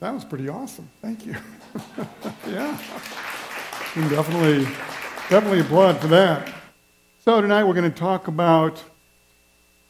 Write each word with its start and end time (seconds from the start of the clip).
That 0.00 0.14
was 0.14 0.24
pretty 0.24 0.48
awesome. 0.48 0.88
Thank 1.02 1.26
you. 1.26 1.34
yeah. 2.46 2.78
And 3.96 4.08
definitely, 4.08 4.62
definitely 5.28 5.58
applaud 5.60 6.00
for 6.00 6.06
that. 6.06 6.54
So 7.24 7.40
tonight 7.40 7.64
we're 7.64 7.74
going 7.74 7.90
to 7.90 7.98
talk 7.98 8.28
about 8.28 8.84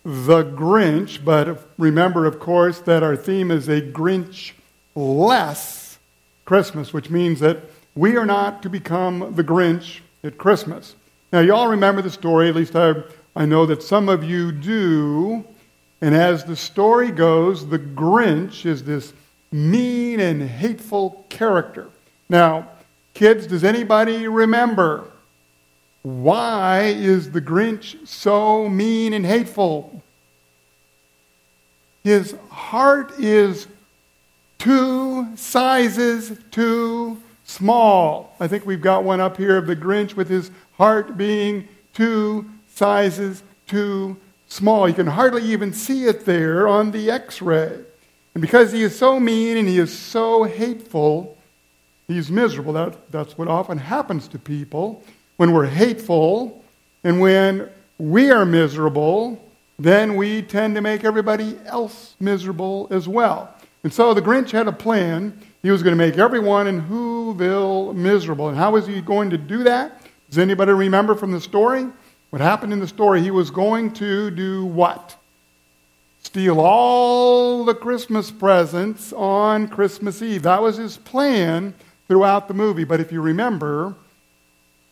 the 0.04 0.44
Grinch, 0.44 1.22
but 1.22 1.68
remember, 1.76 2.24
of 2.24 2.40
course, 2.40 2.80
that 2.80 3.02
our 3.02 3.16
theme 3.16 3.50
is 3.50 3.68
a 3.68 3.82
Grinch 3.82 4.52
less 4.94 5.98
Christmas, 6.46 6.94
which 6.94 7.10
means 7.10 7.40
that 7.40 7.58
we 7.94 8.16
are 8.16 8.24
not 8.24 8.62
to 8.62 8.70
become 8.70 9.34
the 9.34 9.44
Grinch 9.44 10.00
at 10.24 10.38
Christmas. 10.38 10.94
Now, 11.34 11.40
you 11.40 11.54
all 11.54 11.68
remember 11.68 12.00
the 12.00 12.10
story, 12.10 12.48
at 12.48 12.56
least 12.56 12.74
I, 12.74 12.94
I 13.36 13.44
know 13.44 13.66
that 13.66 13.82
some 13.82 14.08
of 14.08 14.24
you 14.24 14.52
do. 14.52 15.44
And 16.00 16.14
as 16.14 16.44
the 16.44 16.56
story 16.56 17.10
goes, 17.10 17.68
the 17.68 17.78
Grinch 17.78 18.64
is 18.64 18.84
this 18.84 19.12
mean 19.50 20.20
and 20.20 20.42
hateful 20.42 21.24
character. 21.28 21.88
Now, 22.28 22.68
kids, 23.14 23.46
does 23.46 23.64
anybody 23.64 24.28
remember 24.28 25.04
why 26.02 26.82
is 26.84 27.32
the 27.32 27.40
Grinch 27.40 28.06
so 28.06 28.68
mean 28.68 29.12
and 29.12 29.26
hateful? 29.26 30.02
His 32.04 32.34
heart 32.50 33.18
is 33.18 33.66
two 34.58 35.36
sizes 35.36 36.38
too 36.50 37.20
small. 37.44 38.34
I 38.40 38.46
think 38.46 38.66
we've 38.66 38.80
got 38.80 39.04
one 39.04 39.20
up 39.20 39.36
here 39.36 39.56
of 39.56 39.66
the 39.66 39.76
Grinch 39.76 40.14
with 40.14 40.28
his 40.28 40.50
heart 40.76 41.16
being 41.16 41.68
two 41.92 42.48
sizes 42.74 43.42
too 43.66 44.16
small. 44.46 44.88
You 44.88 44.94
can 44.94 45.06
hardly 45.06 45.42
even 45.42 45.72
see 45.72 46.04
it 46.04 46.24
there 46.24 46.68
on 46.68 46.90
the 46.90 47.10
x 47.10 47.42
ray. 47.42 47.80
And 48.34 48.40
because 48.40 48.72
he 48.72 48.82
is 48.82 48.96
so 48.96 49.18
mean 49.18 49.56
and 49.56 49.68
he 49.68 49.78
is 49.78 49.96
so 49.96 50.44
hateful, 50.44 51.36
he's 52.06 52.30
miserable. 52.30 52.72
That, 52.72 53.10
that's 53.10 53.36
what 53.36 53.48
often 53.48 53.78
happens 53.78 54.28
to 54.28 54.38
people. 54.38 55.02
When 55.36 55.52
we're 55.52 55.66
hateful 55.66 56.64
and 57.04 57.20
when 57.20 57.68
we 57.98 58.30
are 58.30 58.44
miserable, 58.44 59.42
then 59.78 60.16
we 60.16 60.42
tend 60.42 60.74
to 60.74 60.80
make 60.80 61.04
everybody 61.04 61.58
else 61.66 62.14
miserable 62.18 62.88
as 62.90 63.08
well. 63.08 63.54
And 63.84 63.92
so 63.92 64.12
the 64.12 64.22
Grinch 64.22 64.50
had 64.50 64.66
a 64.66 64.72
plan. 64.72 65.40
He 65.62 65.70
was 65.70 65.82
going 65.82 65.92
to 65.92 65.96
make 65.96 66.18
everyone 66.18 66.66
in 66.66 66.82
Whoville 66.82 67.94
miserable. 67.94 68.48
And 68.48 68.56
how 68.56 68.72
was 68.72 68.86
he 68.86 69.00
going 69.00 69.30
to 69.30 69.38
do 69.38 69.62
that? 69.64 70.02
Does 70.28 70.38
anybody 70.38 70.72
remember 70.72 71.14
from 71.14 71.32
the 71.32 71.40
story? 71.40 71.86
What 72.30 72.42
happened 72.42 72.72
in 72.72 72.80
the 72.80 72.88
story? 72.88 73.22
He 73.22 73.30
was 73.30 73.50
going 73.50 73.92
to 73.94 74.30
do 74.30 74.64
what? 74.66 75.16
Steal 76.22 76.60
all 76.60 77.64
the 77.64 77.74
Christmas 77.74 78.30
presents 78.30 79.12
on 79.12 79.68
Christmas 79.68 80.22
Eve. 80.22 80.42
That 80.42 80.62
was 80.62 80.76
his 80.76 80.96
plan 80.96 81.74
throughout 82.06 82.48
the 82.48 82.54
movie. 82.54 82.84
But 82.84 83.00
if 83.00 83.12
you 83.12 83.20
remember, 83.20 83.94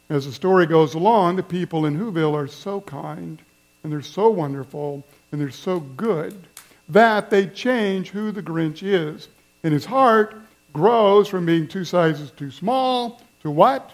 as 0.08 0.26
the 0.26 0.32
story 0.32 0.66
goes 0.66 0.94
along, 0.94 1.36
the 1.36 1.42
people 1.42 1.86
in 1.86 1.98
Whoville 1.98 2.34
are 2.34 2.46
so 2.46 2.80
kind 2.80 3.40
and 3.82 3.92
they're 3.92 4.02
so 4.02 4.28
wonderful 4.28 5.04
and 5.30 5.40
they're 5.40 5.50
so 5.50 5.80
good 5.80 6.46
that 6.88 7.30
they 7.30 7.46
change 7.46 8.10
who 8.10 8.30
the 8.30 8.42
Grinch 8.42 8.82
is. 8.82 9.28
And 9.64 9.72
his 9.72 9.84
heart 9.84 10.36
grows 10.72 11.28
from 11.28 11.46
being 11.46 11.66
two 11.66 11.84
sizes 11.84 12.30
too 12.30 12.50
small 12.50 13.20
to 13.42 13.50
what? 13.50 13.92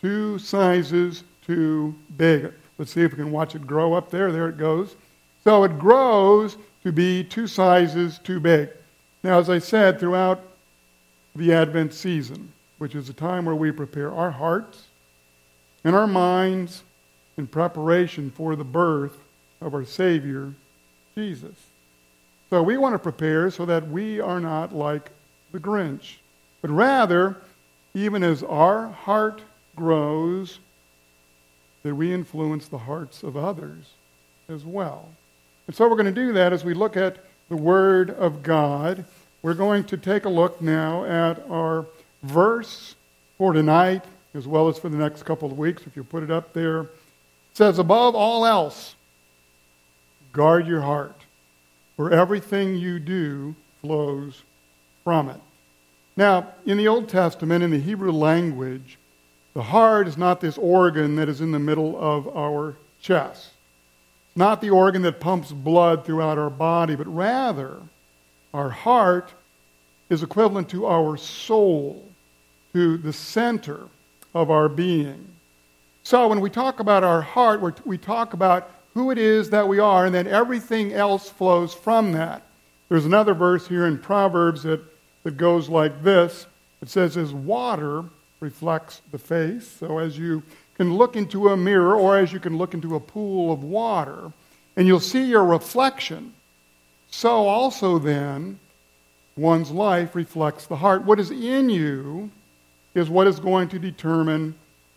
Two 0.00 0.38
sizes 0.38 1.24
too 1.46 1.94
big. 2.16 2.52
Let's 2.78 2.92
see 2.92 3.02
if 3.02 3.12
we 3.12 3.16
can 3.16 3.30
watch 3.32 3.54
it 3.54 3.66
grow 3.66 3.94
up 3.94 4.10
there. 4.10 4.32
There 4.32 4.48
it 4.48 4.58
goes. 4.58 4.94
So 5.48 5.64
it 5.64 5.78
grows 5.78 6.58
to 6.82 6.92
be 6.92 7.24
two 7.24 7.46
sizes 7.46 8.18
too 8.18 8.38
big. 8.38 8.68
Now, 9.24 9.38
as 9.38 9.48
I 9.48 9.60
said, 9.60 9.98
throughout 9.98 10.42
the 11.34 11.54
Advent 11.54 11.94
season, 11.94 12.52
which 12.76 12.94
is 12.94 13.08
a 13.08 13.14
time 13.14 13.46
where 13.46 13.54
we 13.54 13.70
prepare 13.70 14.12
our 14.12 14.30
hearts 14.30 14.88
and 15.84 15.96
our 15.96 16.06
minds 16.06 16.82
in 17.38 17.46
preparation 17.46 18.30
for 18.30 18.56
the 18.56 18.64
birth 18.64 19.16
of 19.62 19.72
our 19.72 19.86
Savior, 19.86 20.52
Jesus. 21.14 21.56
So 22.50 22.62
we 22.62 22.76
want 22.76 22.92
to 22.92 22.98
prepare 22.98 23.50
so 23.50 23.64
that 23.64 23.88
we 23.88 24.20
are 24.20 24.40
not 24.40 24.74
like 24.74 25.08
the 25.52 25.60
Grinch, 25.60 26.16
but 26.60 26.70
rather, 26.70 27.38
even 27.94 28.22
as 28.22 28.42
our 28.42 28.88
heart 28.88 29.40
grows, 29.74 30.58
that 31.84 31.94
we 31.94 32.12
influence 32.12 32.68
the 32.68 32.76
hearts 32.76 33.22
of 33.22 33.34
others 33.34 33.86
as 34.50 34.66
well. 34.66 35.08
And 35.68 35.76
so 35.76 35.86
we're 35.86 35.96
going 35.96 36.06
to 36.06 36.12
do 36.12 36.32
that 36.32 36.54
as 36.54 36.64
we 36.64 36.72
look 36.72 36.96
at 36.96 37.18
the 37.50 37.56
Word 37.56 38.10
of 38.10 38.42
God. 38.42 39.04
We're 39.42 39.52
going 39.52 39.84
to 39.84 39.98
take 39.98 40.24
a 40.24 40.30
look 40.30 40.62
now 40.62 41.04
at 41.04 41.44
our 41.50 41.84
verse 42.22 42.94
for 43.36 43.52
tonight, 43.52 44.02
as 44.32 44.48
well 44.48 44.68
as 44.68 44.78
for 44.78 44.88
the 44.88 44.96
next 44.96 45.24
couple 45.24 45.50
of 45.50 45.58
weeks, 45.58 45.82
if 45.86 45.94
you 45.94 46.02
put 46.02 46.22
it 46.22 46.30
up 46.30 46.54
there. 46.54 46.80
It 46.80 46.88
says, 47.52 47.78
Above 47.78 48.14
all 48.14 48.46
else, 48.46 48.94
guard 50.32 50.66
your 50.66 50.80
heart, 50.80 51.20
for 51.96 52.10
everything 52.10 52.74
you 52.76 52.98
do 52.98 53.54
flows 53.82 54.42
from 55.04 55.28
it. 55.28 55.40
Now, 56.16 56.54
in 56.64 56.78
the 56.78 56.88
Old 56.88 57.10
Testament, 57.10 57.62
in 57.62 57.70
the 57.70 57.78
Hebrew 57.78 58.10
language, 58.10 58.96
the 59.52 59.64
heart 59.64 60.08
is 60.08 60.16
not 60.16 60.40
this 60.40 60.56
organ 60.56 61.16
that 61.16 61.28
is 61.28 61.42
in 61.42 61.52
the 61.52 61.58
middle 61.58 61.94
of 61.98 62.26
our 62.34 62.74
chest 63.02 63.50
not 64.38 64.60
the 64.60 64.70
organ 64.70 65.02
that 65.02 65.18
pumps 65.18 65.50
blood 65.50 66.04
throughout 66.04 66.38
our 66.38 66.48
body, 66.48 66.94
but 66.94 67.12
rather 67.12 67.76
our 68.54 68.70
heart 68.70 69.32
is 70.08 70.22
equivalent 70.22 70.68
to 70.70 70.86
our 70.86 71.16
soul, 71.16 72.08
to 72.72 72.96
the 72.96 73.12
center 73.12 73.88
of 74.32 74.50
our 74.50 74.68
being. 74.68 75.28
So 76.04 76.28
when 76.28 76.40
we 76.40 76.50
talk 76.50 76.78
about 76.78 77.02
our 77.02 77.20
heart, 77.20 77.84
we 77.84 77.98
talk 77.98 78.32
about 78.32 78.70
who 78.94 79.10
it 79.10 79.18
is 79.18 79.50
that 79.50 79.66
we 79.66 79.80
are, 79.80 80.06
and 80.06 80.14
then 80.14 80.28
everything 80.28 80.92
else 80.92 81.28
flows 81.28 81.74
from 81.74 82.12
that. 82.12 82.42
There's 82.88 83.04
another 83.04 83.34
verse 83.34 83.66
here 83.66 83.86
in 83.86 83.98
Proverbs 83.98 84.62
that, 84.62 84.80
that 85.24 85.36
goes 85.36 85.68
like 85.68 86.04
this. 86.04 86.46
It 86.80 86.88
says, 86.88 87.16
As 87.16 87.34
water 87.34 88.04
reflects 88.40 89.02
the 89.10 89.18
face, 89.18 89.66
so 89.66 89.98
as 89.98 90.16
you 90.16 90.44
can 90.78 90.94
look 90.94 91.16
into 91.16 91.48
a 91.48 91.56
mirror 91.56 91.96
or 91.96 92.16
as 92.16 92.32
you 92.32 92.38
can 92.38 92.56
look 92.56 92.72
into 92.72 92.94
a 92.94 93.00
pool 93.00 93.52
of 93.52 93.64
water 93.64 94.32
and 94.76 94.86
you'll 94.86 95.00
see 95.00 95.24
your 95.24 95.44
reflection. 95.44 96.32
So 97.10 97.48
also 97.48 97.98
then, 97.98 98.60
one's 99.36 99.72
life 99.72 100.14
reflects 100.14 100.66
the 100.66 100.76
heart. 100.76 101.02
What 101.02 101.18
is 101.18 101.32
in 101.32 101.68
you 101.68 102.30
is 102.94 103.10
what 103.10 103.26
is 103.26 103.40
going 103.40 103.68
to 103.70 103.78
determine 103.78 104.54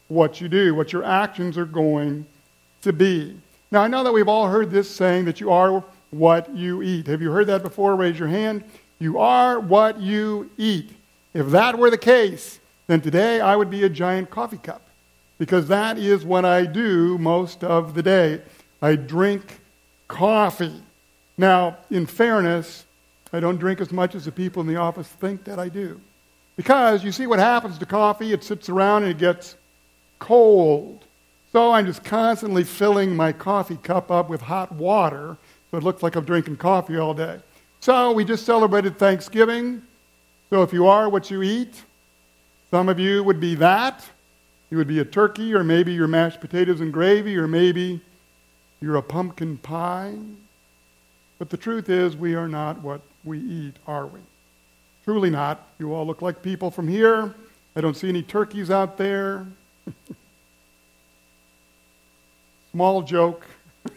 what 0.08 0.40
you 0.40 0.48
do, 0.48 0.76
what 0.76 0.94
your 0.94 1.04
actions 1.04 1.58
are 1.58 1.66
going 1.66 2.28
to 2.84 2.94
be. 2.94 3.36
Now, 3.72 3.82
I 3.82 3.88
know 3.88 4.04
that 4.04 4.12
we've 4.12 4.28
all 4.28 4.48
heard 4.48 4.70
this 4.70 4.90
saying 4.90 5.26
that 5.26 5.40
you 5.40 5.50
are 5.50 5.84
what 6.12 6.54
you 6.56 6.84
eat. 6.84 7.08
Have 7.08 7.22
you 7.22 7.32
heard 7.32 7.48
that 7.48 7.64
before? 7.64 7.96
Raise 7.96 8.20
your 8.20 8.28
hand. 8.28 8.64
You 9.00 9.18
are 9.18 9.60
what 9.60 10.00
you 10.00 10.52
eat. 10.58 10.92
If 11.34 11.48
that 11.48 11.80
were 11.80 11.90
the 11.90 11.98
case, 11.98 12.60
then 12.86 13.02
today 13.02 13.42
I 13.42 13.56
would 13.56 13.72
be 13.72 13.84
a 13.84 13.90
giant 13.90 14.30
coffee 14.30 14.58
cup 14.58 14.82
because 15.42 15.70
that 15.70 15.98
is 15.98 16.24
what 16.24 16.46
I 16.46 16.68
do 16.68 17.18
most 17.18 17.64
of 17.64 17.96
the 17.96 18.04
day. 18.04 18.44
I 18.80 18.96
drink 18.96 19.60
coffee. 20.08 20.84
Now, 21.36 21.78
in 21.90 22.06
fairness, 22.06 22.86
I 23.34 23.40
don't 23.40 23.58
drink 23.58 23.82
as 23.82 23.92
much 23.92 24.14
as 24.14 24.26
the 24.26 24.32
people 24.32 24.62
in 24.62 24.68
the 24.68 24.76
office 24.76 25.08
think 25.08 25.46
that 25.46 25.58
I 25.58 25.68
do. 25.68 26.00
Because 26.58 27.04
you 27.04 27.12
see 27.12 27.26
what 27.26 27.40
happens 27.40 27.80
to 27.80 27.88
coffee, 27.88 28.34
it 28.34 28.44
sits 28.44 28.70
around 28.70 29.02
and 29.02 29.14
it 29.14 29.18
gets 29.18 29.56
cold. 30.20 31.06
So 31.52 31.72
I'm 31.72 31.88
just 31.88 32.04
constantly 32.04 32.64
filling 32.64 33.16
my 33.16 33.32
coffee 33.32 33.78
cup 33.78 34.12
up 34.12 34.30
with 34.30 34.42
hot 34.42 34.72
water 34.72 35.38
so 35.72 35.78
it 35.78 35.84
looks 35.84 36.04
like 36.04 36.16
I'm 36.16 36.24
drinking 36.24 36.58
coffee 36.58 37.00
all 37.00 37.16
day. 37.16 37.40
So 37.80 38.12
we 38.12 38.26
just 38.26 38.46
celebrated 38.46 39.00
Thanksgiving. 39.00 39.82
So 40.52 40.62
if 40.62 40.72
you 40.72 40.86
are 40.86 41.10
what 41.10 41.32
you 41.32 41.42
eat, 41.42 41.84
some 42.70 42.90
of 42.90 43.00
you 43.00 43.24
would 43.24 43.40
be 43.40 43.56
that. 43.56 44.08
You 44.72 44.78
would 44.78 44.88
be 44.88 45.00
a 45.00 45.06
turkey, 45.06 45.54
or 45.54 45.66
maybe 45.66 45.94
your 45.94 46.08
mashed 46.08 46.40
potatoes 46.40 46.80
and 46.80 46.94
gravy, 46.94 47.36
or 47.38 47.46
maybe 47.46 48.02
you're 48.80 48.96
a 48.96 49.02
pumpkin 49.02 49.58
pie. 49.58 50.16
But 51.38 51.50
the 51.50 51.58
truth 51.58 51.90
is, 51.90 52.16
we 52.16 52.36
are 52.36 52.48
not 52.48 52.82
what 52.82 53.02
we 53.26 53.38
eat, 53.40 53.76
are 53.86 54.08
we? 54.08 54.22
Truly 55.04 55.30
not. 55.30 55.68
You 55.78 55.94
all 55.94 56.08
look 56.08 56.22
like 56.22 56.42
people 56.42 56.72
from 56.72 56.88
here. 56.88 57.36
I 57.76 57.82
don't 57.82 57.98
see 57.98 58.08
any 58.08 58.24
turkeys 58.24 58.72
out 58.72 58.98
there. 58.98 59.46
Small 62.72 63.02
joke. 63.02 63.46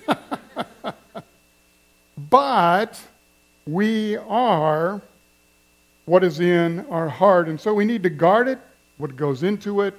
but 2.30 3.00
we 3.64 4.16
are 4.16 5.00
what 6.06 6.24
is 6.24 6.40
in 6.40 6.84
our 6.86 7.08
heart. 7.08 7.48
And 7.48 7.60
so 7.60 7.72
we 7.72 7.84
need 7.84 8.02
to 8.02 8.10
guard 8.10 8.48
it, 8.48 8.58
what 8.98 9.14
goes 9.14 9.44
into 9.44 9.82
it, 9.82 9.94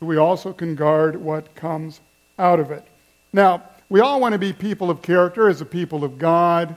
so 0.00 0.06
we 0.06 0.16
also 0.16 0.52
can 0.52 0.74
guard 0.74 1.16
what 1.16 1.54
comes 1.54 2.00
out 2.38 2.60
of 2.60 2.70
it. 2.70 2.86
Now, 3.32 3.62
we 3.88 4.00
all 4.00 4.20
want 4.20 4.32
to 4.32 4.38
be 4.38 4.52
people 4.52 4.90
of 4.90 5.02
character 5.02 5.48
as 5.48 5.60
a 5.60 5.64
people 5.64 6.04
of 6.04 6.18
God, 6.18 6.76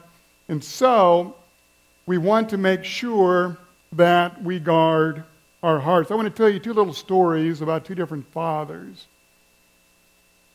and 0.50 0.64
so 0.64 1.36
we 2.06 2.18
want 2.18 2.50
to 2.50 2.58
make 2.58 2.84
sure 2.84 3.58
that 3.94 4.42
we 4.44 4.60
guard 4.60 5.24
our 5.64 5.80
hearts. 5.80 6.12
I 6.12 6.16
want 6.16 6.28
to 6.28 6.34
tell 6.34 6.50
you 6.50 6.60
two 6.60 6.74
little 6.74 6.94
stories 6.94 7.62
about 7.62 7.86
two 7.86 7.96
different 7.96 8.32
fathers. 8.32 9.08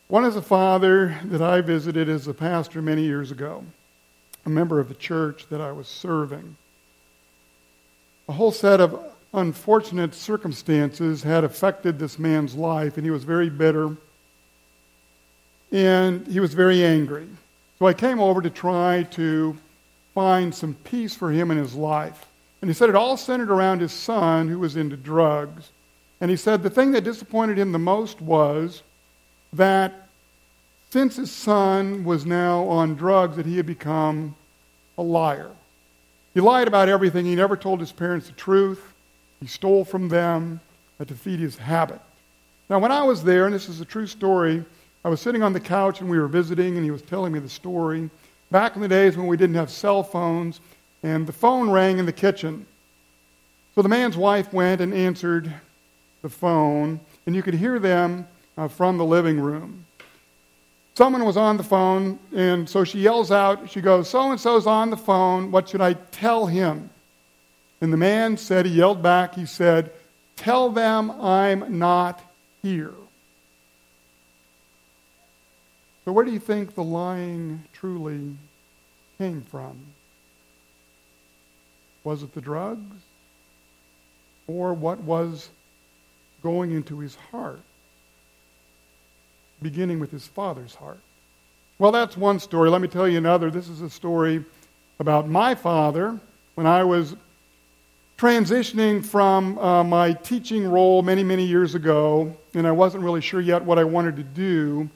One 0.07 0.25
is 0.25 0.35
a 0.35 0.41
father 0.41 1.19
that 1.25 1.41
I 1.41 1.61
visited 1.61 2.09
as 2.09 2.27
a 2.27 2.33
pastor 2.33 2.81
many 2.81 3.03
years 3.03 3.31
ago, 3.31 3.65
a 4.45 4.49
member 4.49 4.79
of 4.79 4.89
the 4.89 4.95
church 4.95 5.47
that 5.49 5.61
I 5.61 5.71
was 5.71 5.87
serving. 5.87 6.55
A 8.27 8.33
whole 8.33 8.51
set 8.51 8.79
of 8.79 9.12
unfortunate 9.33 10.13
circumstances 10.13 11.23
had 11.23 11.43
affected 11.43 11.97
this 11.97 12.19
man's 12.19 12.55
life, 12.55 12.97
and 12.97 13.05
he 13.05 13.11
was 13.11 13.23
very 13.23 13.49
bitter 13.49 13.95
and 15.73 16.27
he 16.27 16.39
was 16.39 16.53
very 16.53 16.85
angry. 16.85 17.27
So 17.79 17.87
I 17.87 17.93
came 17.93 18.19
over 18.19 18.41
to 18.41 18.49
try 18.51 19.03
to 19.11 19.57
find 20.13 20.53
some 20.53 20.75
peace 20.75 21.15
for 21.15 21.31
him 21.31 21.49
in 21.49 21.57
his 21.57 21.73
life. 21.73 22.27
And 22.61 22.69
he 22.69 22.75
said 22.75 22.89
it 22.89 22.95
all 22.95 23.17
centered 23.17 23.49
around 23.49 23.81
his 23.81 23.91
son 23.91 24.47
who 24.47 24.59
was 24.59 24.77
into 24.77 24.95
drugs. 24.95 25.71
And 26.21 26.29
he 26.29 26.37
said 26.37 26.61
the 26.61 26.69
thing 26.69 26.91
that 26.91 27.03
disappointed 27.03 27.57
him 27.57 27.71
the 27.71 27.79
most 27.79 28.21
was 28.21 28.83
that 29.51 30.07
since 30.91 31.15
his 31.15 31.31
son 31.31 32.03
was 32.03 32.23
now 32.23 32.65
on 32.65 32.93
drugs 32.93 33.35
that 33.35 33.47
he 33.47 33.57
had 33.57 33.65
become 33.65 34.35
a 34.97 35.01
liar. 35.01 35.49
He 36.35 36.39
lied 36.39 36.67
about 36.67 36.87
everything. 36.87 37.25
He 37.25 37.35
never 37.35 37.57
told 37.57 37.79
his 37.79 37.91
parents 37.91 38.27
the 38.27 38.33
truth. 38.33 38.92
He 39.43 39.47
stole 39.47 39.83
from 39.83 40.07
them 40.07 40.61
feed 41.05 41.37
his 41.37 41.57
habit. 41.57 41.99
Now, 42.69 42.79
when 42.79 42.93
I 42.93 43.03
was 43.03 43.25
there, 43.25 43.45
and 43.45 43.53
this 43.53 43.67
is 43.67 43.81
a 43.81 43.85
true 43.85 44.07
story, 44.07 44.63
I 45.03 45.09
was 45.09 45.19
sitting 45.19 45.43
on 45.43 45.51
the 45.51 45.59
couch 45.59 45.99
and 45.99 46.09
we 46.09 46.17
were 46.17 46.29
visiting, 46.29 46.77
and 46.77 46.85
he 46.85 46.91
was 46.91 47.01
telling 47.01 47.33
me 47.33 47.39
the 47.39 47.49
story. 47.49 48.09
Back 48.51 48.77
in 48.77 48.81
the 48.81 48.87
days 48.87 49.17
when 49.17 49.27
we 49.27 49.35
didn't 49.35 49.57
have 49.57 49.69
cell 49.69 50.01
phones, 50.01 50.61
and 51.03 51.27
the 51.27 51.33
phone 51.33 51.69
rang 51.69 51.97
in 51.97 52.05
the 52.05 52.13
kitchen. 52.13 52.65
So 53.75 53.81
the 53.81 53.89
man's 53.89 54.15
wife 54.15 54.53
went 54.53 54.79
and 54.79 54.93
answered 54.93 55.53
the 56.21 56.29
phone, 56.29 57.01
and 57.25 57.35
you 57.35 57.43
could 57.43 57.55
hear 57.55 57.79
them 57.79 58.25
uh, 58.57 58.69
from 58.69 58.97
the 58.97 59.03
living 59.03 59.41
room. 59.41 59.85
Someone 60.95 61.25
was 61.25 61.35
on 61.35 61.57
the 61.57 61.65
phone, 61.65 62.17
and 62.33 62.69
so 62.69 62.85
she 62.85 63.01
yells 63.01 63.29
out, 63.29 63.69
she 63.69 63.81
goes, 63.81 64.07
So 64.07 64.31
and 64.31 64.39
so's 64.39 64.67
on 64.67 64.89
the 64.89 64.95
phone, 64.95 65.51
what 65.51 65.67
should 65.67 65.81
I 65.81 65.95
tell 66.13 66.45
him? 66.45 66.89
And 67.83 67.91
the 67.91 67.97
man 67.97 68.37
said, 68.37 68.65
he 68.65 68.71
yelled 68.71 69.03
back, 69.03 69.35
he 69.35 69.45
said, 69.45 69.91
Tell 70.37 70.69
them 70.69 71.11
I'm 71.11 71.79
not 71.79 72.21
here. 72.61 72.93
So, 76.05 76.13
where 76.13 76.23
do 76.23 76.31
you 76.31 76.39
think 76.39 76.75
the 76.75 76.83
lying 76.83 77.65
truly 77.73 78.37
came 79.17 79.41
from? 79.41 79.85
Was 82.05 82.23
it 82.23 82.33
the 82.33 82.39
drugs? 82.39 83.03
Or 84.47 84.73
what 84.73 85.01
was 85.01 85.49
going 86.41 86.71
into 86.71 86.99
his 86.99 87.15
heart? 87.15 87.59
Beginning 89.61 89.99
with 89.99 90.09
his 90.09 90.25
father's 90.25 90.73
heart. 90.73 91.01
Well, 91.79 91.91
that's 91.91 92.15
one 92.15 92.39
story. 92.39 92.69
Let 92.69 92.79
me 92.79 92.87
tell 92.87 93.09
you 93.09 93.17
another. 93.17 93.51
This 93.51 93.67
is 93.67 93.81
a 93.81 93.89
story 93.89 94.45
about 94.99 95.27
my 95.27 95.53
father 95.53 96.17
when 96.55 96.65
I 96.65 96.85
was 96.85 97.13
transitioning 98.23 99.05
from 99.05 99.57
uh, 99.57 99.83
my 99.83 100.13
teaching 100.13 100.65
role 100.65 101.01
many, 101.01 101.25
many 101.25 101.43
years 101.43 101.75
ago, 101.75 102.33
and 102.53 102.65
I 102.65 102.71
wasn't 102.71 103.03
really 103.03 103.19
sure 103.19 103.41
yet 103.41 103.61
what 103.61 103.77
I 103.77 103.83
wanted 103.83 104.15
to 104.15 104.23
do. 104.23 104.89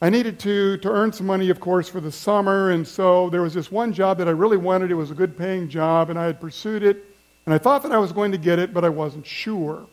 I 0.00 0.08
needed 0.08 0.38
to, 0.38 0.76
to 0.76 0.88
earn 0.88 1.12
some 1.12 1.26
money, 1.26 1.50
of 1.50 1.58
course, 1.58 1.88
for 1.88 2.00
the 2.00 2.12
summer, 2.12 2.70
and 2.70 2.86
so 2.86 3.28
there 3.30 3.42
was 3.42 3.54
this 3.54 3.72
one 3.72 3.92
job 3.92 4.18
that 4.18 4.28
I 4.28 4.30
really 4.30 4.56
wanted. 4.56 4.92
It 4.92 4.94
was 4.94 5.10
a 5.10 5.14
good 5.14 5.36
paying 5.36 5.68
job, 5.68 6.10
and 6.10 6.18
I 6.18 6.26
had 6.26 6.40
pursued 6.40 6.84
it, 6.84 7.04
and 7.44 7.52
I 7.52 7.58
thought 7.58 7.82
that 7.82 7.90
I 7.90 7.98
was 7.98 8.12
going 8.12 8.30
to 8.30 8.38
get 8.38 8.60
it, 8.60 8.72
but 8.72 8.84
I 8.84 8.88
wasn't 8.88 9.26
sure. 9.26 9.84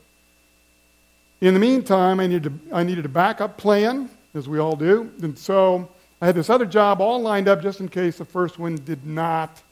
In 1.41 1.55
the 1.55 1.59
meantime, 1.59 2.19
I 2.19 2.27
needed, 2.27 2.43
to, 2.43 2.75
I 2.75 2.83
needed 2.83 3.05
a 3.05 3.09
backup 3.09 3.57
plan, 3.57 4.07
as 4.35 4.47
we 4.47 4.59
all 4.59 4.75
do, 4.75 5.11
and 5.23 5.35
so 5.35 5.89
I 6.21 6.27
had 6.27 6.35
this 6.35 6.51
other 6.51 6.67
job 6.67 7.01
all 7.01 7.19
lined 7.19 7.47
up 7.47 7.63
just 7.63 7.79
in 7.79 7.89
case 7.89 8.19
the 8.19 8.25
first 8.25 8.59
one 8.59 8.75
did 8.75 9.03
not 9.03 9.63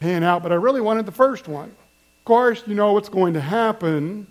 pan 0.00 0.24
out, 0.24 0.42
but 0.42 0.50
I 0.50 0.56
really 0.56 0.80
wanted 0.80 1.06
the 1.06 1.12
first 1.12 1.46
one. 1.46 1.72
Course, 2.28 2.62
you 2.66 2.74
know 2.74 2.92
what's 2.92 3.08
going 3.08 3.32
to 3.32 3.40
happen. 3.40 4.26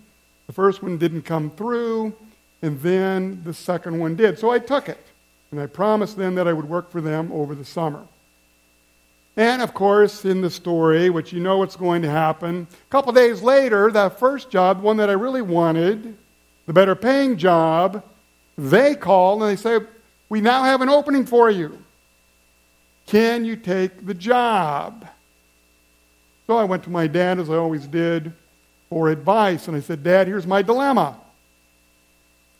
The 0.46 0.52
first 0.52 0.84
one 0.84 0.98
didn't 0.98 1.22
come 1.22 1.50
through, 1.50 2.14
and 2.62 2.80
then 2.80 3.42
the 3.42 3.52
second 3.52 3.98
one 3.98 4.14
did, 4.14 4.38
so 4.38 4.52
I 4.52 4.60
took 4.60 4.88
it. 4.88 5.04
And 5.50 5.60
I 5.60 5.66
promised 5.66 6.16
them 6.16 6.36
that 6.36 6.46
I 6.46 6.52
would 6.52 6.68
work 6.68 6.92
for 6.92 7.00
them 7.00 7.32
over 7.32 7.56
the 7.56 7.64
summer. 7.64 8.06
And 9.36 9.60
of 9.60 9.74
course, 9.74 10.24
in 10.24 10.42
the 10.42 10.48
story, 10.48 11.10
which 11.10 11.32
you 11.32 11.40
know 11.40 11.58
what's 11.58 11.74
going 11.74 12.02
to 12.02 12.08
happen, 12.08 12.68
a 12.70 12.90
couple 12.90 13.12
days 13.12 13.42
later, 13.42 13.90
that 13.90 14.20
first 14.20 14.48
job, 14.48 14.76
the 14.78 14.84
one 14.84 14.98
that 14.98 15.10
I 15.10 15.14
really 15.14 15.42
wanted, 15.42 16.16
the 16.66 16.72
better 16.72 16.94
paying 16.94 17.36
job, 17.36 18.04
they 18.56 18.94
call 18.94 19.42
and 19.42 19.50
they 19.50 19.60
say, 19.60 19.84
We 20.28 20.40
now 20.40 20.62
have 20.62 20.82
an 20.82 20.88
opening 20.88 21.26
for 21.26 21.50
you. 21.50 21.76
Can 23.06 23.44
you 23.44 23.56
take 23.56 24.06
the 24.06 24.14
job? 24.14 25.04
So 26.48 26.56
I 26.56 26.64
went 26.64 26.82
to 26.84 26.90
my 26.90 27.06
dad, 27.06 27.38
as 27.38 27.50
I 27.50 27.56
always 27.56 27.86
did, 27.86 28.32
for 28.88 29.10
advice. 29.10 29.68
And 29.68 29.76
I 29.76 29.80
said, 29.80 30.02
Dad, 30.02 30.26
here's 30.26 30.46
my 30.46 30.62
dilemma. 30.62 31.20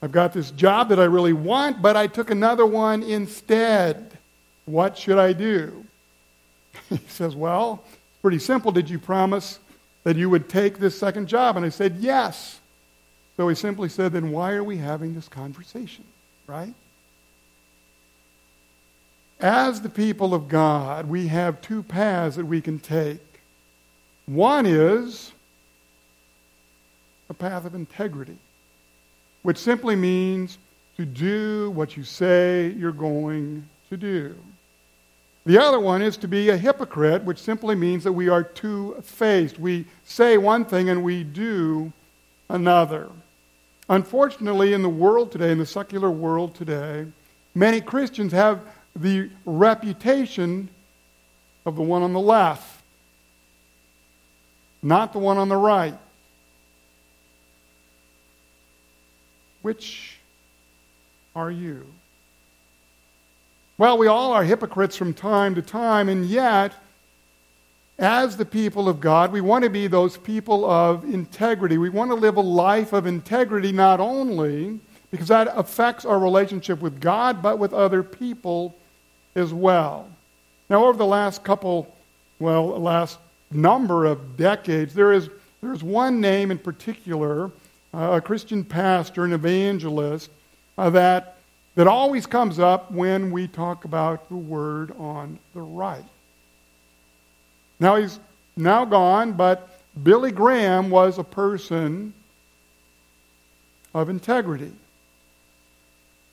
I've 0.03 0.13
got 0.13 0.35
this 0.35 0.51
job 0.51 0.91
that 0.91 1.01
I 1.01 1.05
really 1.05 1.33
want, 1.33 1.81
but 1.81 1.97
I 1.97 2.07
took 2.07 2.31
another 2.31 2.67
one 2.67 3.03
instead. 3.03 4.13
What 4.67 4.99
should 4.99 5.19
I 5.19 5.33
do? 5.33 5.87
he 6.91 7.01
says, 7.09 7.35
Well, 7.35 7.83
it's 7.87 8.21
pretty 8.21 8.39
simple. 8.39 8.73
Did 8.73 8.91
you 8.91 8.99
promise 8.99 9.59
that 10.05 10.17
you 10.17 10.29
would 10.29 10.51
take 10.51 10.79
this 10.79 10.99
second 10.99 11.27
job? 11.27 11.57
And 11.57 11.65
I 11.65 11.71
said, 11.71 11.97
Yes. 11.97 12.61
So 13.39 13.49
he 13.49 13.55
simply 13.55 13.89
said, 13.89 14.13
Then 14.13 14.33
why 14.33 14.53
are 14.53 14.65
we 14.65 14.77
having 14.77 15.15
this 15.15 15.29
conversation? 15.29 16.05
Right? 16.47 16.75
As 19.41 19.81
the 19.81 19.89
people 19.89 20.35
of 20.35 20.47
God, 20.47 21.09
we 21.09 21.29
have 21.29 21.63
two 21.63 21.83
paths 21.83 22.37
that 22.37 22.45
we 22.45 22.61
can 22.61 22.79
take. 22.79 23.23
One 24.29 24.67
is 24.67 25.33
a 27.31 27.35
path 27.35 27.65
of 27.65 27.75
integrity 27.75 28.37
which 29.43 29.57
simply 29.57 29.97
means 29.97 30.59
to 30.99 31.07
do 31.07 31.71
what 31.71 31.97
you 31.97 32.05
say 32.05 32.69
you're 32.77 32.93
going 32.93 33.67
to 33.89 33.97
do. 33.97 34.37
The 35.47 35.57
other 35.57 35.81
one 35.81 36.03
is 36.03 36.19
to 36.19 36.29
be 36.29 36.51
a 36.51 36.59
hypocrite, 36.59 37.25
which 37.25 37.39
simply 37.39 37.75
means 37.75 38.05
that 38.05 38.13
we 38.13 38.29
are 38.29 38.43
two 38.43 38.97
faced. 39.03 39.59
We 39.59 39.87
say 40.05 40.37
one 40.37 40.67
thing 40.67 40.91
and 40.91 41.03
we 41.03 41.25
do 41.25 41.91
another. 42.51 43.09
Unfortunately, 43.89 44.75
in 44.75 44.83
the 44.83 44.91
world 44.91 45.33
today, 45.33 45.53
in 45.53 45.59
the 45.59 45.65
secular 45.65 46.11
world 46.11 46.55
today, 46.55 47.07
many 47.55 47.81
Christians 47.81 48.33
have 48.33 48.61
the 48.95 49.31
reputation 49.47 50.69
of 51.65 51.77
the 51.77 51.83
one 51.83 52.03
on 52.03 52.13
the 52.13 52.21
left, 52.21 52.78
not 54.83 55.13
the 55.13 55.19
one 55.19 55.39
on 55.39 55.49
the 55.49 55.57
right. 55.57 55.95
Which 59.63 60.19
are 61.35 61.51
you? 61.51 61.87
Well, 63.77 63.99
we 63.99 64.07
all 64.07 64.33
are 64.33 64.45
hypocrites 64.45 64.97
from 64.97 65.15
time 65.15 65.55
to 65.55 65.63
time, 65.63 66.09
and 66.09 66.27
yet, 66.27 66.75
as 67.99 68.37
the 68.37 68.45
people 68.45 68.89
of 68.89 69.01
God, 69.01 69.31
we 69.31 69.41
want 69.41 69.65
to 69.65 69.71
be 69.71 69.87
those 69.87 70.17
people 70.17 70.69
of 70.69 71.05
integrity. 71.05 71.79
We 71.79 71.89
want 71.89 72.11
to 72.11 72.17
live 72.17 72.37
a 72.37 72.41
life 72.41 72.93
of 72.93 73.07
integrity 73.07 73.73
not 73.73 74.01
only 74.01 74.81
because 75.11 75.29
that 75.29 75.49
affects 75.55 76.05
our 76.05 76.19
relationship 76.19 76.81
with 76.81 77.01
God, 77.01 77.41
but 77.41 77.59
with 77.59 77.73
other 77.73 78.03
people 78.03 78.77
as 79.35 79.53
well. 79.53 80.09
Now, 80.69 80.85
over 80.85 80.99
the 80.99 81.07
last 81.07 81.45
couple, 81.45 81.95
well, 82.39 82.69
last 82.81 83.19
number 83.51 84.05
of 84.05 84.37
decades, 84.37 84.95
there 84.95 85.13
is, 85.13 85.29
there 85.61 85.73
is 85.73 85.83
one 85.83 86.21
name 86.21 86.51
in 86.51 86.59
particular 86.59 87.51
uh, 87.95 88.13
a 88.13 88.21
Christian 88.21 88.65
pastor, 88.65 89.25
an 89.25 89.33
evangelist, 89.33 90.31
uh, 90.77 90.91
that, 90.91 91.39
that 91.75 91.87
always 91.87 92.27
comes 92.27 92.59
up 92.59 92.91
when 92.91 93.31
we 93.31 93.49
talk 93.49 93.85
about 93.85 94.29
the 94.29 94.37
word 94.37 94.93
on 94.99 95.39
the 95.55 95.61
right. 95.61 96.05
Now 97.81 97.97
he's 97.97 98.21
now 98.57 98.85
gone, 98.85 99.33
but 99.33 99.81
Billy 100.03 100.33
Graham 100.33 100.91
was 100.91 101.19
a 101.19 101.25
person 101.25 102.13
of 103.95 104.09
integrity. 104.09 104.73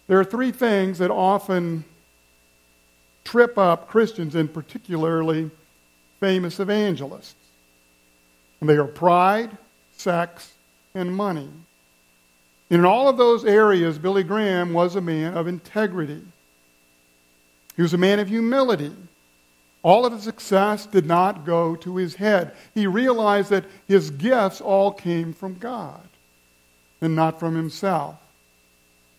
There 0.07 0.19
are 0.19 0.25
three 0.25 0.51
things 0.51 0.98
that 1.00 1.10
often 1.10 1.86
trip 3.24 3.57
up 3.57 3.88
Christians, 3.88 4.36
and 4.36 4.53
particularly 4.53 5.50
famous 6.25 6.60
evangelists. 6.60 7.36
And 8.60 8.67
they 8.67 8.77
are 8.77 8.86
pride, 8.88 9.55
sex, 9.96 10.53
and 10.96 11.15
money. 11.15 11.50
In 12.72 12.84
all 12.84 13.08
of 13.08 13.17
those 13.17 13.46
areas, 13.46 14.00
Billy 14.00 14.24
Graham 14.24 14.74
was 14.74 14.96
a 14.96 15.01
man 15.01 15.38
of 15.38 15.46
integrity. 15.46 16.24
He 17.75 17.84
was 17.84 17.94
a 17.94 18.00
man 18.00 18.20
of 18.20 18.27
humility. 18.27 18.96
All 19.84 20.03
of 20.03 20.13
his 20.13 20.24
success 20.24 20.88
did 20.88 21.05
not 21.05 21.46
go 21.46 21.75
to 21.75 21.98
his 21.98 22.15
head. 22.15 22.53
He 22.74 22.88
realized 22.88 23.51
that 23.51 23.65
his 23.88 24.10
gifts 24.10 24.62
all 24.62 24.91
came 24.91 25.32
from 25.32 25.60
God 25.60 26.08
and 27.01 27.15
not 27.15 27.39
from 27.39 27.55
himself. 27.55 28.15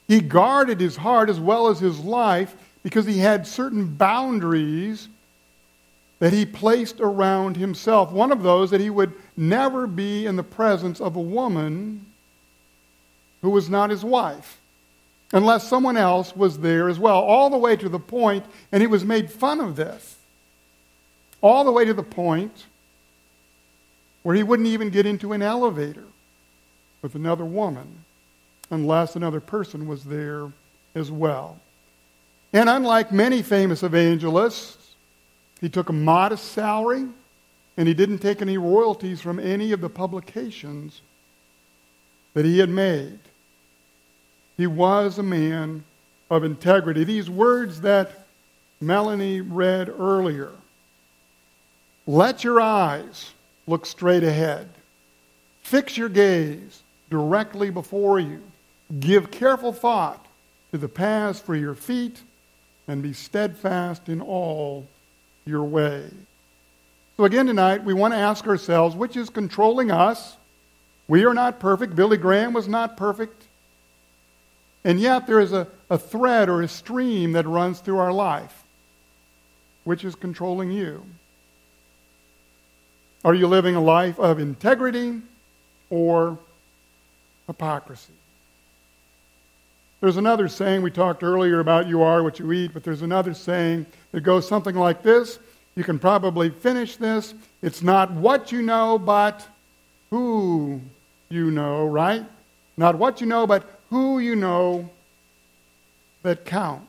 He 0.09 0.21
guarded 0.21 0.81
his 0.81 0.97
heart 0.97 1.31
as 1.31 1.39
well 1.39 1.69
as 1.69 1.79
his 1.79 2.01
life 2.01 2.57
because 2.83 3.07
he 3.07 3.19
had 3.19 3.47
certain 3.47 3.95
boundaries 3.95 5.09
that 6.19 6.33
he 6.33 6.47
placed 6.47 7.01
around 7.01 7.57
himself. 7.57 8.11
One 8.11 8.33
of 8.33 8.43
those 8.43 8.71
that 8.71 8.81
he 8.81 8.91
would 8.91 9.13
never 9.37 9.87
be 9.87 10.27
in 10.27 10.37
the 10.37 10.43
presence 10.43 11.01
of 11.01 11.17
a 11.17 11.21
woman 11.21 12.07
who 13.43 13.51
was 13.51 13.69
not 13.69 13.91
his 13.91 14.05
wife, 14.05 14.59
unless 15.33 15.69
someone 15.69 15.97
else 15.97 16.35
was 16.35 16.59
there 16.59 16.89
as 16.89 16.99
well, 16.99 17.19
all 17.19 17.51
the 17.51 17.59
way 17.59 17.77
to 17.77 17.89
the 17.89 17.99
point, 17.99 18.45
and 18.73 18.81
he 18.81 18.87
was 18.87 19.05
made 19.05 19.31
fun 19.31 19.61
of 19.61 19.77
this, 19.77 20.17
all 21.43 21.65
the 21.65 21.73
way 21.73 21.85
to 21.85 21.95
the 21.95 22.03
point 22.03 22.65
where 24.23 24.35
he 24.35 24.43
wouldn't 24.43 24.69
even 24.69 24.91
get 24.91 25.07
into 25.07 25.33
an 25.33 25.43
elevator 25.43 26.05
with 27.03 27.15
another 27.15 27.45
woman 27.45 28.05
unless 28.71 29.15
another 29.15 29.39
person 29.41 29.87
was 29.87 30.03
there 30.05 30.51
as 30.95 31.11
well. 31.11 31.61
And 32.53 32.69
unlike 32.69 33.13
many 33.13 33.43
famous 33.43 33.83
evangelists, 33.83 34.76
he 35.61 35.69
took 35.69 35.89
a 35.89 35.93
modest 35.93 36.53
salary 36.53 37.07
and 37.77 37.89
he 37.89 37.95
didn't 37.95 38.19
take 38.19 38.41
any 38.43 38.59
royalties 38.59 39.21
from 39.21 39.39
any 39.39 39.73
of 39.73 39.81
the 39.81 39.89
publications 39.89 41.03
that 42.35 42.45
he 42.45 42.59
had 42.59 42.71
made. 42.71 43.19
He 44.57 44.67
was 44.67 45.19
a 45.19 45.23
man 45.23 45.85
of 46.31 46.45
integrity. 46.45 47.05
These 47.05 47.31
words 47.31 47.83
that 47.83 48.27
Melanie 48.81 49.41
read 49.41 49.89
earlier 49.89 50.53
let 52.09 52.45
your 52.45 52.61
eyes 52.61 53.33
look 53.67 53.85
straight 53.85 54.23
ahead, 54.23 54.69
fix 55.63 55.97
your 55.97 56.09
gaze 56.09 56.83
directly 57.11 57.69
before 57.69 58.21
you, 58.21 58.43
give 59.01 59.33
careful 59.33 59.73
thought 59.73 60.25
to 60.71 60.79
the 60.79 60.89
paths 60.89 61.41
for 61.41 61.57
your 61.57 61.75
feet, 61.75 62.23
and 62.87 63.03
be 63.03 63.13
steadfast 63.13 64.09
in 64.09 64.21
all 64.21 64.87
your 65.47 65.65
way. 65.65 66.11
So, 67.17 67.25
again, 67.25 67.47
tonight, 67.47 67.85
we 67.85 67.95
want 67.95 68.13
to 68.13 68.19
ask 68.19 68.47
ourselves 68.47 68.95
which 68.97 69.17
is 69.17 69.31
controlling 69.31 69.91
us? 69.91 70.37
We 71.09 71.25
are 71.25 71.33
not 71.33 71.61
perfect. 71.61 71.95
Billy 71.95 72.17
Graham 72.17 72.53
was 72.53 72.67
not 72.67 72.97
perfect. 72.97 73.45
And 74.85 75.01
yet, 75.01 75.27
there 75.27 75.41
is 75.41 75.53
a, 75.53 75.69
a 75.89 75.99
thread 75.99 76.49
or 76.49 76.63
a 76.63 76.69
stream 76.69 77.33
that 77.33 77.47
runs 77.47 77.79
through 77.79 77.99
our 77.99 78.13
life. 78.13 78.65
Which 79.85 80.05
is 80.05 80.17
controlling 80.17 80.73
you? 80.73 81.05
Are 83.25 83.35
you 83.35 83.47
living 83.47 83.77
a 83.77 83.81
life 83.81 84.19
of 84.19 84.41
integrity 84.41 85.23
or 85.91 86.39
hypocrisy? 87.47 88.13
There's 90.01 90.19
another 90.19 90.49
saying 90.49 90.83
we 90.83 90.91
talked 90.91 91.23
earlier 91.23 91.61
about 91.61 91.89
you 91.89 92.03
are 92.03 92.23
what 92.23 92.39
you 92.39 92.53
eat, 92.53 92.73
but 92.75 92.85
there's 92.85 93.03
another 93.03 93.33
saying 93.33 93.87
that 94.13 94.21
goes 94.21 94.47
something 94.47 94.75
like 94.75 95.03
this. 95.03 95.39
You 95.75 95.85
can 95.85 95.99
probably 95.99 96.51
finish 96.51 96.97
this. 96.97 97.35
It's 97.63 97.83
not 97.83 98.11
what 98.13 98.53
you 98.53 98.63
know, 98.63 98.99
but 98.99 99.47
who 100.11 100.81
you 101.29 101.51
know, 101.51 101.87
right? 101.87 102.25
Not 102.77 102.97
what 102.97 103.21
you 103.21 103.27
know, 103.27 103.47
but 103.47 103.81
who 103.91 104.19
you 104.19 104.37
know 104.37 104.89
that 106.23 106.45
counts. 106.45 106.87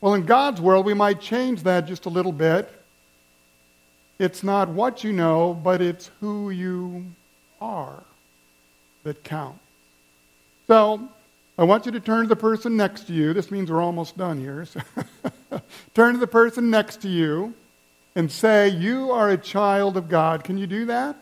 Well, 0.00 0.14
in 0.14 0.24
God's 0.24 0.60
world, 0.60 0.86
we 0.86 0.94
might 0.94 1.20
change 1.20 1.62
that 1.62 1.86
just 1.86 2.06
a 2.06 2.08
little 2.08 2.32
bit. 2.32 2.70
It's 4.18 4.42
not 4.42 4.68
what 4.68 5.04
you 5.04 5.12
know, 5.12 5.54
but 5.54 5.80
it's 5.82 6.10
who 6.20 6.50
you 6.50 7.06
are 7.60 8.02
that 9.04 9.22
counts. 9.24 9.60
So, 10.66 11.08
I 11.58 11.64
want 11.64 11.84
you 11.84 11.92
to 11.92 12.00
turn 12.00 12.24
to 12.24 12.28
the 12.28 12.36
person 12.36 12.76
next 12.76 13.06
to 13.08 13.12
you. 13.12 13.34
This 13.34 13.50
means 13.50 13.70
we're 13.70 13.82
almost 13.82 14.16
done 14.16 14.40
here. 14.40 14.64
So 14.64 14.80
turn 15.94 16.14
to 16.14 16.20
the 16.20 16.26
person 16.26 16.70
next 16.70 17.02
to 17.02 17.08
you 17.08 17.54
and 18.14 18.30
say, 18.30 18.68
You 18.68 19.10
are 19.10 19.30
a 19.30 19.36
child 19.36 19.96
of 19.96 20.08
God. 20.08 20.44
Can 20.44 20.56
you 20.56 20.66
do 20.66 20.86
that? 20.86 21.16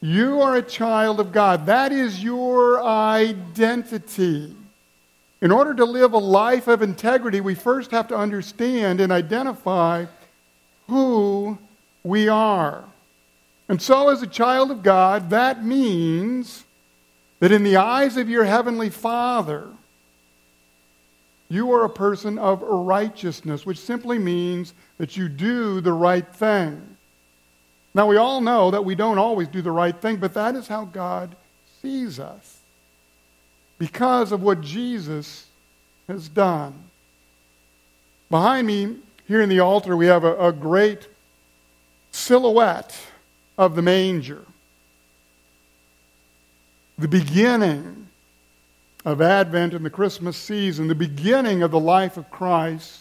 You 0.00 0.40
are 0.40 0.56
a 0.56 0.62
child 0.62 1.20
of 1.20 1.30
God. 1.30 1.66
That 1.66 1.92
is 1.92 2.24
your 2.24 2.82
identity. 2.82 4.56
In 5.40 5.52
order 5.52 5.74
to 5.74 5.84
live 5.84 6.12
a 6.12 6.18
life 6.18 6.66
of 6.66 6.82
integrity, 6.82 7.40
we 7.40 7.54
first 7.54 7.90
have 7.90 8.08
to 8.08 8.16
understand 8.16 9.00
and 9.00 9.12
identify 9.12 10.06
who 10.88 11.58
we 12.02 12.28
are. 12.28 12.84
And 13.68 13.80
so, 13.80 14.08
as 14.08 14.22
a 14.22 14.26
child 14.26 14.70
of 14.70 14.82
God, 14.82 15.30
that 15.30 15.64
means 15.64 16.64
that 17.42 17.50
in 17.50 17.64
the 17.64 17.76
eyes 17.76 18.16
of 18.16 18.30
your 18.30 18.44
heavenly 18.44 18.88
Father, 18.88 19.66
you 21.48 21.72
are 21.72 21.84
a 21.84 21.90
person 21.90 22.38
of 22.38 22.62
righteousness, 22.62 23.66
which 23.66 23.80
simply 23.80 24.16
means 24.16 24.74
that 24.98 25.16
you 25.16 25.28
do 25.28 25.80
the 25.80 25.92
right 25.92 26.32
thing. 26.36 26.96
Now, 27.94 28.06
we 28.06 28.16
all 28.16 28.40
know 28.40 28.70
that 28.70 28.84
we 28.84 28.94
don't 28.94 29.18
always 29.18 29.48
do 29.48 29.60
the 29.60 29.72
right 29.72 30.00
thing, 30.00 30.18
but 30.18 30.34
that 30.34 30.54
is 30.54 30.68
how 30.68 30.84
God 30.84 31.34
sees 31.82 32.20
us 32.20 32.60
because 33.76 34.30
of 34.30 34.40
what 34.40 34.60
Jesus 34.60 35.46
has 36.06 36.28
done. 36.28 36.84
Behind 38.30 38.68
me, 38.68 38.98
here 39.26 39.42
in 39.42 39.48
the 39.48 39.58
altar, 39.58 39.96
we 39.96 40.06
have 40.06 40.22
a, 40.22 40.38
a 40.38 40.52
great 40.52 41.08
silhouette 42.12 42.96
of 43.58 43.74
the 43.74 43.82
manger 43.82 44.44
the 46.98 47.08
beginning 47.08 48.08
of 49.04 49.20
Advent 49.20 49.74
and 49.74 49.84
the 49.84 49.90
Christmas 49.90 50.36
season, 50.36 50.88
the 50.88 50.94
beginning 50.94 51.62
of 51.62 51.70
the 51.70 51.80
life 51.80 52.16
of 52.16 52.30
Christ, 52.30 53.00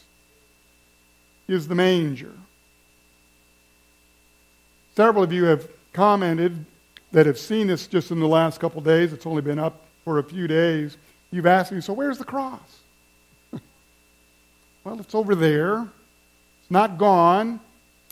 is 1.47 1.67
the 1.67 1.75
manger. 1.75 2.33
Several 4.95 5.23
of 5.23 5.31
you 5.31 5.45
have 5.45 5.67
commented 5.93 6.65
that 7.11 7.25
have 7.25 7.37
seen 7.37 7.67
this 7.67 7.87
just 7.87 8.11
in 8.11 8.19
the 8.19 8.27
last 8.27 8.59
couple 8.59 8.81
days. 8.81 9.13
It's 9.13 9.25
only 9.25 9.41
been 9.41 9.59
up 9.59 9.85
for 10.03 10.19
a 10.19 10.23
few 10.23 10.47
days. 10.47 10.97
You've 11.31 11.45
asked 11.45 11.71
me, 11.71 11.81
so 11.81 11.93
where's 11.93 12.17
the 12.17 12.25
cross? 12.25 12.79
well, 14.83 14.99
it's 14.99 15.15
over 15.15 15.35
there. 15.35 15.81
It's 16.61 16.71
not 16.71 16.97
gone. 16.97 17.59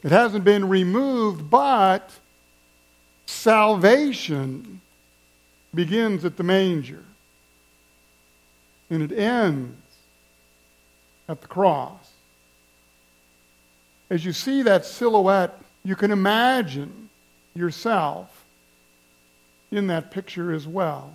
It 0.04 0.12
hasn't 0.12 0.44
been 0.44 0.68
removed, 0.70 1.50
but 1.50 2.12
salvation 3.26 4.82
begins 5.74 6.26
at 6.26 6.38
the 6.38 6.44
manger 6.44 7.04
and 8.90 9.04
it 9.04 9.12
ends 9.12 9.76
at 11.28 11.42
the 11.42 11.48
cross. 11.48 12.10
As 14.10 14.26
you 14.26 14.34
see 14.34 14.64
that 14.64 14.86
silhouette, 14.86 15.60
you 15.84 15.96
can 15.96 16.12
imagine 16.12 17.10
yourself 17.54 18.46
in 19.72 19.88
that 19.88 20.10
picture 20.10 20.52
as 20.52 20.66
well, 20.66 21.14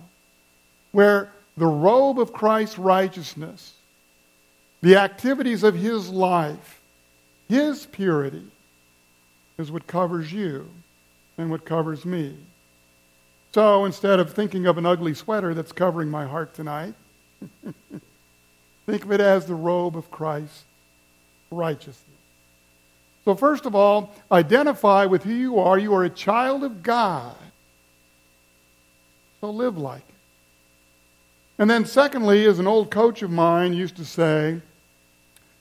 where 0.91 1.31
the 1.57 1.65
robe 1.65 2.19
of 2.19 2.31
Christ's 2.31 2.79
righteousness, 2.79 3.73
the 4.81 4.95
activities 4.95 5.63
of 5.63 5.75
his 5.75 6.09
life, 6.09 6.81
his 7.49 7.85
purity, 7.85 8.45
is 9.57 9.71
what 9.71 9.87
covers 9.87 10.31
you 10.31 10.69
and 11.37 11.51
what 11.51 11.65
covers 11.65 12.05
me. 12.05 12.37
So 13.55 13.85
instead 13.85 14.19
of 14.19 14.33
thinking 14.33 14.65
of 14.65 14.77
an 14.77 14.85
ugly 14.85 15.13
sweater 15.13 15.53
that's 15.53 15.71
covering 15.71 16.09
my 16.09 16.25
heart 16.25 16.53
tonight, 16.53 16.93
think 18.85 19.05
of 19.05 19.13
it 19.13 19.21
as 19.21 19.45
the 19.45 19.55
robe 19.55 19.95
of 19.95 20.11
Christ's 20.11 20.65
righteousness. 21.49 22.01
So, 23.23 23.33
first 23.33 23.65
of 23.65 23.73
all, 23.73 24.13
identify 24.29 25.05
with 25.05 25.23
who 25.23 25.31
you 25.31 25.57
are. 25.59 25.79
You 25.79 25.93
are 25.93 26.03
a 26.03 26.09
child 26.09 26.65
of 26.65 26.83
God. 26.83 27.37
So 29.39 29.51
live 29.51 29.77
like 29.77 30.03
it. 30.09 30.15
And 31.57 31.69
then, 31.69 31.85
secondly, 31.85 32.45
as 32.47 32.59
an 32.59 32.67
old 32.67 32.91
coach 32.91 33.21
of 33.21 33.31
mine 33.31 33.71
used 33.71 33.95
to 33.95 34.03
say, 34.03 34.59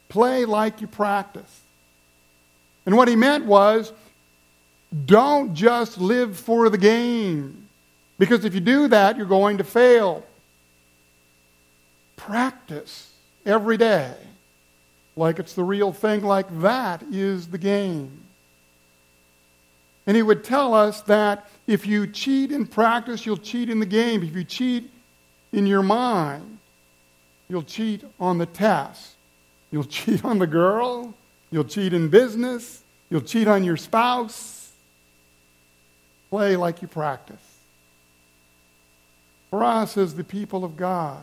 play 0.08 0.46
like 0.46 0.80
you 0.80 0.88
practice. 0.88 1.60
And 2.86 2.96
what 2.96 3.06
he 3.06 3.14
meant 3.14 3.44
was, 3.44 3.92
don't 5.06 5.54
just 5.54 5.96
live 5.98 6.36
for 6.36 6.68
the 6.68 6.78
game. 6.78 7.63
Because 8.18 8.44
if 8.44 8.54
you 8.54 8.60
do 8.60 8.88
that, 8.88 9.16
you're 9.16 9.26
going 9.26 9.58
to 9.58 9.64
fail. 9.64 10.24
Practice 12.16 13.12
every 13.44 13.76
day 13.76 14.14
like 15.16 15.38
it's 15.38 15.54
the 15.54 15.64
real 15.64 15.92
thing, 15.92 16.24
like 16.24 16.46
that 16.60 17.02
is 17.10 17.48
the 17.48 17.58
game. 17.58 18.20
And 20.06 20.16
he 20.16 20.22
would 20.22 20.44
tell 20.44 20.74
us 20.74 21.00
that 21.02 21.48
if 21.66 21.86
you 21.86 22.06
cheat 22.06 22.52
in 22.52 22.66
practice, 22.66 23.24
you'll 23.24 23.36
cheat 23.36 23.70
in 23.70 23.80
the 23.80 23.86
game. 23.86 24.22
If 24.22 24.34
you 24.34 24.44
cheat 24.44 24.90
in 25.52 25.66
your 25.66 25.82
mind, 25.82 26.58
you'll 27.48 27.62
cheat 27.62 28.04
on 28.18 28.38
the 28.38 28.46
test. 28.46 29.14
You'll 29.70 29.84
cheat 29.84 30.24
on 30.24 30.38
the 30.38 30.46
girl, 30.46 31.14
You'll 31.50 31.62
cheat 31.62 31.92
in 31.92 32.08
business. 32.08 32.82
You'll 33.10 33.20
cheat 33.20 33.46
on 33.46 33.62
your 33.62 33.76
spouse. 33.76 34.72
Play 36.28 36.56
like 36.56 36.82
you 36.82 36.88
practice. 36.88 37.43
For 39.54 39.62
us 39.62 39.96
as 39.96 40.16
the 40.16 40.24
people 40.24 40.64
of 40.64 40.76
God, 40.76 41.22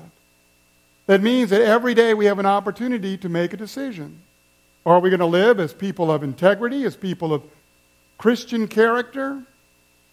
that 1.05 1.21
means 1.21 1.49
that 1.49 1.59
every 1.59 1.93
day 1.93 2.13
we 2.13 2.27
have 2.27 2.39
an 2.39 2.45
opportunity 2.45 3.17
to 3.17 3.27
make 3.27 3.51
a 3.51 3.57
decision. 3.57 4.21
Are 4.85 5.01
we 5.01 5.09
going 5.09 5.19
to 5.19 5.25
live 5.25 5.59
as 5.59 5.73
people 5.73 6.09
of 6.09 6.23
integrity, 6.23 6.85
as 6.85 6.95
people 6.95 7.33
of 7.33 7.43
Christian 8.17 8.69
character, 8.69 9.43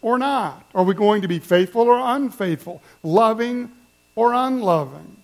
or 0.02 0.18
not? 0.18 0.68
Are 0.74 0.82
we 0.82 0.94
going 0.94 1.22
to 1.22 1.28
be 1.28 1.38
faithful 1.38 1.82
or 1.82 1.96
unfaithful, 1.96 2.82
loving 3.04 3.70
or 4.16 4.32
unloving, 4.32 5.18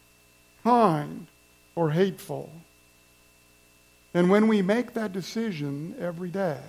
kind 0.63 1.27
or 1.75 1.91
hateful? 1.91 2.49
And 4.15 4.31
when 4.31 4.47
we 4.47 4.63
make 4.63 4.95
that 4.95 5.13
decision 5.13 5.97
every 5.99 6.31
day, 6.31 6.61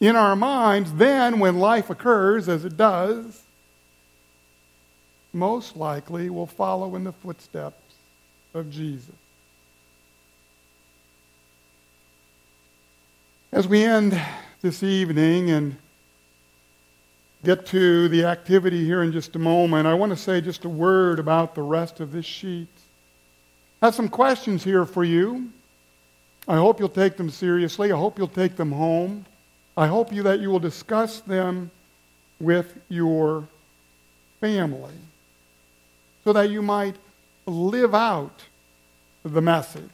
in 0.00 0.16
our 0.16 0.34
minds, 0.34 0.94
then 0.94 1.40
when 1.40 1.58
life 1.58 1.90
occurs, 1.90 2.48
as 2.48 2.64
it 2.64 2.78
does, 2.78 3.42
most 5.32 5.76
likely 5.76 6.28
will 6.30 6.46
follow 6.46 6.94
in 6.96 7.04
the 7.04 7.12
footsteps 7.12 7.94
of 8.54 8.70
Jesus. 8.70 9.14
As 13.52 13.66
we 13.66 13.84
end 13.84 14.20
this 14.62 14.82
evening 14.82 15.50
and 15.50 15.76
get 17.44 17.66
to 17.66 18.08
the 18.08 18.24
activity 18.24 18.84
here 18.84 19.02
in 19.02 19.12
just 19.12 19.34
a 19.36 19.38
moment, 19.38 19.86
I 19.86 19.94
want 19.94 20.10
to 20.10 20.16
say 20.16 20.40
just 20.40 20.64
a 20.64 20.68
word 20.68 21.18
about 21.18 21.54
the 21.54 21.62
rest 21.62 22.00
of 22.00 22.12
this 22.12 22.26
sheet. 22.26 22.68
I 23.80 23.86
have 23.86 23.94
some 23.94 24.08
questions 24.08 24.64
here 24.64 24.86
for 24.86 25.04
you. 25.04 25.50
I 26.46 26.56
hope 26.56 26.78
you'll 26.78 26.88
take 26.88 27.16
them 27.16 27.30
seriously. 27.30 27.92
I 27.92 27.96
hope 27.96 28.18
you'll 28.18 28.28
take 28.28 28.56
them 28.56 28.72
home. 28.72 29.26
I 29.76 29.86
hope 29.86 30.12
you 30.12 30.22
that 30.24 30.40
you 30.40 30.50
will 30.50 30.58
discuss 30.58 31.20
them 31.20 31.70
with 32.38 32.78
your 32.88 33.46
family 34.40 34.92
so 36.24 36.32
that 36.32 36.50
you 36.50 36.62
might 36.62 36.96
live 37.46 37.94
out 37.94 38.44
the 39.24 39.40
message. 39.40 39.90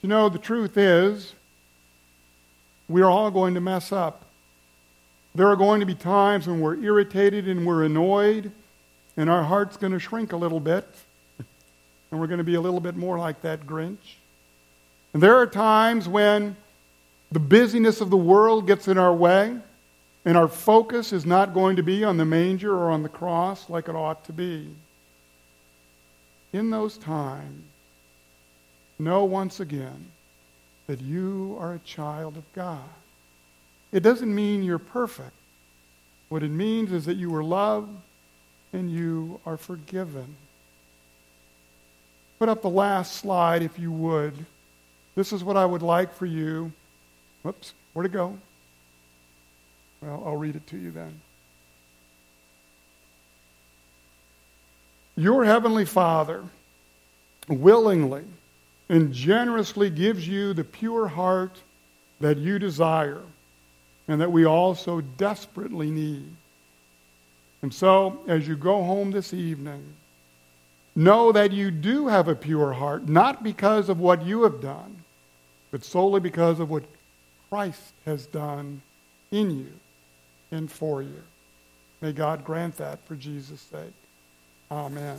You 0.00 0.08
know, 0.08 0.28
the 0.28 0.38
truth 0.38 0.76
is, 0.76 1.34
we 2.88 3.02
are 3.02 3.10
all 3.10 3.30
going 3.30 3.54
to 3.54 3.60
mess 3.60 3.92
up. 3.92 4.24
There 5.34 5.48
are 5.48 5.56
going 5.56 5.80
to 5.80 5.86
be 5.86 5.94
times 5.94 6.46
when 6.46 6.60
we're 6.60 6.76
irritated 6.76 7.48
and 7.48 7.66
we're 7.66 7.84
annoyed, 7.84 8.52
and 9.16 9.30
our 9.30 9.42
heart's 9.44 9.76
going 9.76 9.92
to 9.92 9.98
shrink 9.98 10.32
a 10.32 10.36
little 10.36 10.60
bit, 10.60 10.86
and 11.38 12.20
we're 12.20 12.26
going 12.26 12.38
to 12.38 12.44
be 12.44 12.54
a 12.54 12.60
little 12.60 12.80
bit 12.80 12.96
more 12.96 13.18
like 13.18 13.42
that 13.42 13.66
Grinch. 13.66 14.16
And 15.14 15.22
there 15.22 15.36
are 15.36 15.46
times 15.46 16.08
when 16.08 16.56
the 17.30 17.40
busyness 17.40 18.00
of 18.00 18.10
the 18.10 18.16
world 18.16 18.66
gets 18.66 18.88
in 18.88 18.98
our 18.98 19.14
way, 19.14 19.56
and 20.24 20.36
our 20.36 20.48
focus 20.48 21.12
is 21.12 21.26
not 21.26 21.54
going 21.54 21.76
to 21.76 21.82
be 21.82 22.04
on 22.04 22.16
the 22.16 22.24
manger 22.24 22.74
or 22.74 22.90
on 22.90 23.02
the 23.02 23.08
cross 23.08 23.68
like 23.68 23.88
it 23.88 23.96
ought 23.96 24.24
to 24.24 24.32
be. 24.32 24.68
In 26.52 26.70
those 26.70 26.98
times, 26.98 27.64
know 28.98 29.24
once 29.24 29.58
again 29.60 30.10
that 30.86 31.00
you 31.00 31.56
are 31.60 31.74
a 31.74 31.78
child 31.80 32.36
of 32.36 32.44
God. 32.52 32.88
It 33.90 34.00
doesn't 34.00 34.32
mean 34.32 34.62
you're 34.62 34.78
perfect. 34.78 35.32
What 36.28 36.42
it 36.42 36.50
means 36.50 36.92
is 36.92 37.04
that 37.06 37.16
you 37.16 37.34
are 37.34 37.44
loved 37.44 37.90
and 38.72 38.90
you 38.90 39.40
are 39.44 39.56
forgiven. 39.56 40.36
Put 42.38 42.48
up 42.48 42.62
the 42.62 42.70
last 42.70 43.16
slide 43.16 43.62
if 43.62 43.78
you 43.78 43.92
would. 43.92 44.34
This 45.14 45.32
is 45.32 45.44
what 45.44 45.56
I 45.56 45.66
would 45.66 45.82
like 45.82 46.14
for 46.14 46.26
you. 46.26 46.72
Whoops, 47.42 47.74
where'd 47.92 48.06
it 48.06 48.12
go? 48.12 48.38
Well, 50.02 50.22
I'll 50.26 50.36
read 50.36 50.56
it 50.56 50.66
to 50.68 50.76
you 50.76 50.90
then. 50.90 51.20
Your 55.14 55.44
heavenly 55.44 55.84
Father 55.84 56.42
willingly 57.48 58.24
and 58.88 59.12
generously 59.12 59.90
gives 59.90 60.26
you 60.26 60.54
the 60.54 60.64
pure 60.64 61.06
heart 61.06 61.60
that 62.20 62.36
you 62.36 62.58
desire 62.58 63.22
and 64.08 64.20
that 64.20 64.32
we 64.32 64.44
all 64.44 64.74
so 64.74 65.00
desperately 65.00 65.90
need. 65.90 66.34
And 67.62 67.72
so, 67.72 68.20
as 68.26 68.48
you 68.48 68.56
go 68.56 68.82
home 68.82 69.12
this 69.12 69.32
evening, 69.32 69.94
know 70.96 71.30
that 71.30 71.52
you 71.52 71.70
do 71.70 72.08
have 72.08 72.26
a 72.26 72.34
pure 72.34 72.72
heart, 72.72 73.08
not 73.08 73.44
because 73.44 73.88
of 73.88 74.00
what 74.00 74.26
you 74.26 74.42
have 74.42 74.60
done, 74.60 75.04
but 75.70 75.84
solely 75.84 76.18
because 76.18 76.58
of 76.58 76.70
what 76.70 76.84
Christ 77.48 77.92
has 78.04 78.26
done 78.26 78.82
in 79.30 79.56
you 79.56 79.72
and 80.52 80.70
for 80.70 81.02
you. 81.02 81.22
May 82.00 82.12
God 82.12 82.44
grant 82.44 82.76
that 82.76 83.04
for 83.06 83.16
Jesus' 83.16 83.60
sake. 83.60 83.92
Amen. 84.70 85.18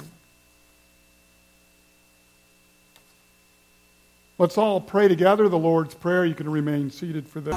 Let's 4.37 4.57
all 4.57 4.81
pray 4.81 5.07
together 5.07 5.47
the 5.47 5.59
Lord's 5.59 5.93
Prayer. 5.93 6.25
You 6.25 6.33
can 6.35 6.49
remain 6.49 6.89
seated 6.89 7.27
for 7.27 7.39
that. 7.41 7.53